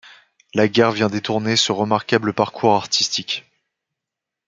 La 0.55 0.67
guerre 0.67 0.93
vient 0.93 1.09
détourner 1.09 1.55
ce 1.55 1.71
remarquable 1.71 2.33
parcours 2.33 2.73
artistique. 2.73 3.45